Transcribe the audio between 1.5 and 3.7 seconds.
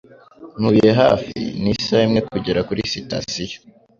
ni isaha imwe kugera kuri sitasiyo.